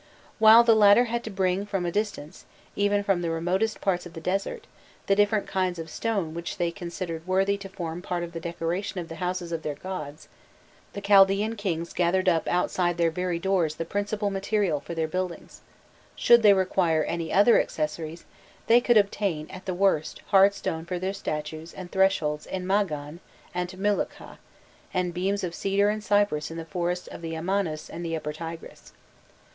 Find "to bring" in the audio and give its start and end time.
1.25-1.63